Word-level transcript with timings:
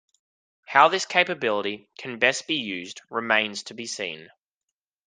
How 0.65 0.87
this 0.87 1.05
capability 1.05 1.87
can 1.99 2.17
best 2.17 2.47
be 2.47 2.55
used 2.55 3.01
remains 3.11 3.61
to 3.65 3.75
be 3.75 3.85
seen. 3.85 4.31